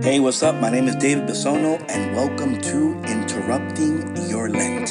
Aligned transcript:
Hey, 0.00 0.20
what's 0.20 0.44
up? 0.44 0.54
My 0.54 0.70
name 0.70 0.86
is 0.86 0.94
David 0.94 1.28
Bisono, 1.28 1.84
and 1.88 2.14
welcome 2.14 2.60
to 2.60 2.94
Interrupting 3.02 4.16
Your 4.28 4.48
Lent. 4.48 4.90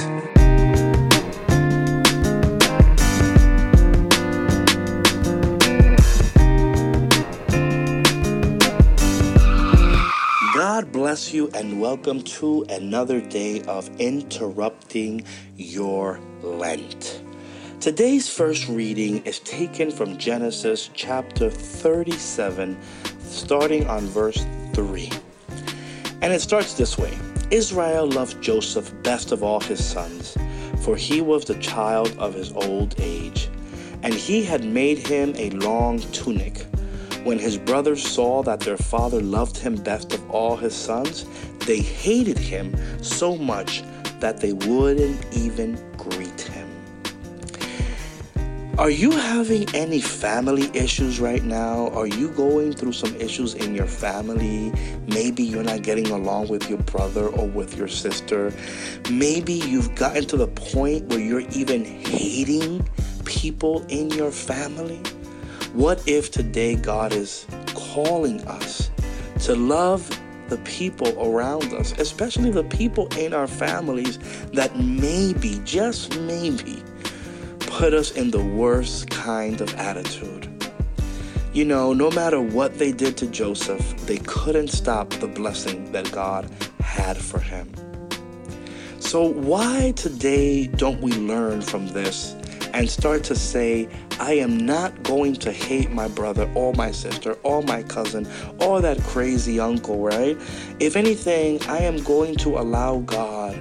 God 10.54 10.92
bless 10.92 11.34
you, 11.34 11.50
and 11.54 11.80
welcome 11.80 12.22
to 12.24 12.66
another 12.70 13.22
day 13.22 13.62
of 13.62 13.90
Interrupting 14.02 15.24
Your 15.56 16.20
Lent. 16.42 17.24
Today's 17.80 18.28
first 18.28 18.68
reading 18.68 19.26
is 19.26 19.40
taken 19.40 19.90
from 19.90 20.18
Genesis 20.18 20.90
chapter 20.94 21.50
37, 21.50 22.78
starting 23.22 23.88
on 23.88 24.06
verse 24.08 24.46
3. 24.78 25.10
And 26.22 26.32
it 26.32 26.40
starts 26.40 26.76
this 26.76 27.00
way 27.00 27.18
Israel 27.50 28.06
loved 28.08 28.40
Joseph 28.44 28.94
best 29.02 29.32
of 29.32 29.42
all 29.42 29.60
his 29.60 29.84
sons, 29.84 30.38
for 30.84 30.96
he 30.96 31.20
was 31.20 31.46
the 31.46 31.56
child 31.56 32.16
of 32.20 32.36
his 32.36 32.52
old 32.52 32.94
age, 33.00 33.50
and 34.04 34.14
he 34.14 34.44
had 34.44 34.64
made 34.64 35.00
him 35.00 35.34
a 35.36 35.50
long 35.50 35.98
tunic. 36.12 36.60
When 37.24 37.40
his 37.40 37.58
brothers 37.58 38.08
saw 38.08 38.44
that 38.44 38.60
their 38.60 38.78
father 38.78 39.20
loved 39.20 39.58
him 39.58 39.78
best 39.78 40.14
of 40.14 40.30
all 40.30 40.56
his 40.56 40.76
sons, 40.76 41.26
they 41.66 41.80
hated 41.80 42.38
him 42.38 42.76
so 43.02 43.36
much 43.36 43.82
that 44.20 44.42
they 44.42 44.54
wouldn't 44.54 45.26
even. 45.36 45.76
Are 48.78 48.92
you 48.92 49.10
having 49.10 49.68
any 49.74 50.00
family 50.00 50.70
issues 50.72 51.20
right 51.20 51.44
now? 51.44 51.90
Are 51.90 52.06
you 52.06 52.30
going 52.30 52.74
through 52.74 52.92
some 52.92 53.16
issues 53.16 53.56
in 53.56 53.74
your 53.74 53.88
family? 53.88 54.72
Maybe 55.08 55.42
you're 55.42 55.64
not 55.64 55.82
getting 55.82 56.12
along 56.12 56.50
with 56.50 56.70
your 56.70 56.78
brother 56.84 57.28
or 57.28 57.48
with 57.48 57.76
your 57.76 57.88
sister. 57.88 58.54
Maybe 59.10 59.54
you've 59.54 59.96
gotten 59.96 60.26
to 60.26 60.38
the 60.38 60.46
point 60.46 61.08
where 61.08 61.20
you're 61.20 61.50
even 61.54 61.86
hating 61.86 62.88
people 63.26 63.84
in 63.90 64.12
your 64.12 64.30
family. 64.30 65.02
What 65.74 66.08
if 66.08 66.30
today 66.30 66.76
God 66.76 67.14
is 67.14 67.48
calling 67.74 68.48
us 68.48 68.92
to 69.40 69.56
love 69.56 70.08
the 70.50 70.58
people 70.60 71.20
around 71.20 71.74
us, 71.74 71.94
especially 71.94 72.52
the 72.52 72.64
people 72.64 73.08
in 73.18 73.34
our 73.34 73.48
families 73.48 74.20
that 74.54 74.78
maybe, 74.80 75.60
just 75.66 76.18
maybe, 76.20 76.84
put 77.78 77.94
us 77.94 78.10
in 78.10 78.32
the 78.32 78.44
worst 78.44 79.08
kind 79.12 79.62
of 79.62 79.72
attitude? 79.76 80.50
You 81.54 81.64
know, 81.64 81.94
no 81.94 82.10
matter 82.10 82.42
what 82.42 82.80
they 82.80 82.92
did 82.92 83.16
to 83.18 83.28
Joseph, 83.28 83.96
they 84.08 84.18
couldn't 84.18 84.70
stop 84.70 85.12
the 85.12 85.28
blessing 85.28 85.92
that 85.92 86.12
God 86.12 86.50
had 86.80 87.18
for 87.18 87.40
him. 87.40 87.72
So, 88.98 89.22
why 89.32 89.94
today 89.96 90.66
don't 90.66 91.02
we 91.02 91.12
learn 91.12 91.62
from 91.62 91.88
this 91.90 92.34
and 92.74 92.90
start 92.90 93.24
to 93.26 93.36
say, 93.36 93.88
I 94.20 94.34
am 94.34 94.58
not 94.58 95.04
going 95.04 95.36
to 95.36 95.52
hate 95.52 95.92
my 95.92 96.08
brother 96.08 96.50
or 96.56 96.74
my 96.74 96.90
sister 96.90 97.38
or 97.44 97.62
my 97.62 97.84
cousin 97.84 98.28
or 98.60 98.82
that 98.82 99.00
crazy 99.04 99.60
uncle, 99.60 100.00
right? 100.00 100.36
If 100.80 100.96
anything, 100.96 101.62
I 101.68 101.78
am 101.78 102.02
going 102.04 102.38
to 102.38 102.58
allow 102.58 103.02
God 103.02 103.56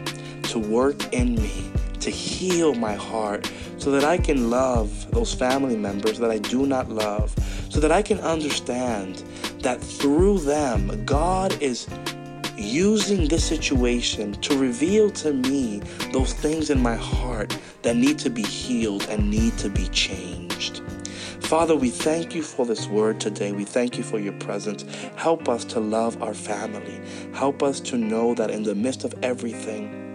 to 0.45 0.59
work 0.59 1.13
in 1.13 1.35
me, 1.35 1.71
to 2.07 2.11
heal 2.13 2.73
my 2.73 2.95
heart, 2.95 3.51
so 3.79 3.91
that 3.91 4.05
I 4.05 4.17
can 4.17 4.49
love 4.49 5.11
those 5.11 5.35
family 5.35 5.77
members 5.77 6.21
that 6.21 6.31
I 6.31 6.39
do 6.39 6.65
not 6.65 6.89
love, 6.89 7.35
so 7.69 7.81
that 7.81 7.91
I 7.91 8.01
can 8.01 8.21
understand 8.21 9.25
that 9.63 9.81
through 9.81 10.39
them, 10.39 11.05
God 11.05 11.61
is 11.61 11.89
using 12.57 13.27
this 13.27 13.45
situation 13.45 14.35
to 14.35 14.57
reveal 14.57 15.11
to 15.11 15.33
me 15.33 15.81
those 16.13 16.33
things 16.33 16.71
in 16.71 16.81
my 16.81 16.95
heart 16.95 17.59
that 17.83 17.97
need 17.97 18.21
to 18.21 18.31
be 18.31 18.45
healed 18.45 19.05
and 19.09 19.29
need 19.29 19.59
to 19.59 19.69
be 19.69 19.89
changed. 19.89 20.83
Father, 21.41 21.75
we 21.75 21.91
thank 21.91 22.37
you 22.37 22.43
for 22.43 22.65
this 22.67 22.87
word 22.87 23.21
today. 23.21 23.51
We 23.51 23.65
thank 23.65 23.99
you 23.99 24.05
for 24.05 24.21
your 24.21 24.33
presence. 24.35 24.85
Help 25.17 25.49
us 25.49 25.65
to 25.67 25.81
love 25.81 26.23
our 26.23 26.35
family. 26.35 27.01
Help 27.35 27.65
us 27.65 27.81
to 27.81 27.99
know 27.99 28.33
that 28.35 28.53
in 28.53 28.63
the 28.63 28.77
midst 28.77 29.03
of 29.03 29.13
everything, 29.25 30.06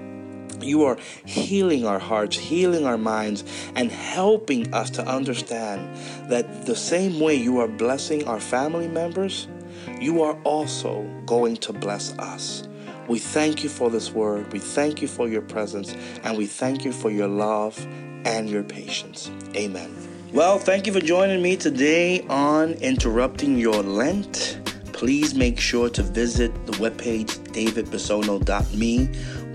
you 0.64 0.84
are 0.84 0.98
healing 1.26 1.86
our 1.86 2.00
hearts, 2.00 2.38
healing 2.38 2.86
our 2.86 2.98
minds, 2.98 3.44
and 3.76 3.92
helping 3.92 4.74
us 4.74 4.90
to 4.92 5.06
understand 5.06 5.96
that 6.30 6.66
the 6.66 6.76
same 6.76 7.20
way 7.20 7.36
you 7.36 7.60
are 7.60 7.68
blessing 7.68 8.28
our 8.28 8.40
family 8.40 8.88
members, 8.88 9.48
you 10.00 10.22
are 10.22 10.40
also 10.44 11.04
going 11.26 11.58
to 11.58 11.74
bless 11.74 12.18
us. 12.20 12.68
We 13.08 13.20
thank 13.20 13.64
you 13.64 13.70
for 13.70 13.90
this 13.90 14.12
word. 14.12 14.54
We 14.54 14.60
thank 14.60 15.02
you 15.02 15.08
for 15.08 15.28
your 15.28 15.42
presence. 15.42 15.94
And 16.24 16.38
we 16.38 16.46
thank 16.46 16.86
you 16.86 16.92
for 16.92 17.10
your 17.10 17.28
love 17.28 17.78
and 18.26 18.50
your 18.50 18.64
patience. 18.64 19.32
Amen. 19.56 19.94
Well, 20.34 20.60
thank 20.60 20.88
you 20.88 20.94
for 20.94 21.02
joining 21.02 21.42
me 21.42 21.58
today 21.58 22.22
on 22.30 22.74
Interrupting 22.76 23.58
Your 23.58 23.84
Lent. 23.84 24.61
Please 25.02 25.34
make 25.34 25.60
sure 25.60 25.90
to 25.90 26.04
visit 26.04 26.54
the 26.68 26.74
webpage 26.74 27.40
davidbisono.me 27.56 29.06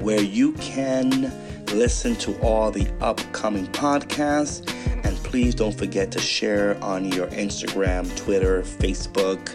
where 0.03 0.21
you 0.21 0.53
can 0.55 1.33
listen 1.67 2.17
to 2.17 2.37
all 2.41 2.73
the 2.73 2.89
upcoming 3.01 3.69
podcasts. 3.69 4.69
And 5.05 5.17
please 5.19 5.55
don't 5.55 5.79
forget 5.79 6.11
to 6.11 6.19
share 6.19 6.83
on 6.83 7.13
your 7.13 7.29
Instagram, 7.29 8.05
Twitter, 8.17 8.63
Facebook 8.63 9.55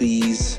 please 0.00 0.58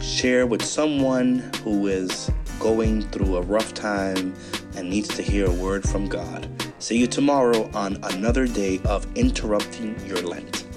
share 0.00 0.46
with 0.46 0.64
someone 0.64 1.40
who 1.62 1.88
is 1.88 2.30
going 2.58 3.02
through 3.10 3.36
a 3.36 3.42
rough 3.42 3.74
time 3.74 4.34
and 4.76 4.88
needs 4.88 5.08
to 5.08 5.22
hear 5.22 5.44
a 5.44 5.52
word 5.52 5.86
from 5.86 6.08
God. 6.08 6.48
See 6.78 6.96
you 6.96 7.06
tomorrow 7.06 7.70
on 7.74 7.98
another 8.04 8.46
day 8.46 8.80
of 8.86 9.06
interrupting 9.14 9.94
your 10.06 10.22
Lent. 10.22 10.67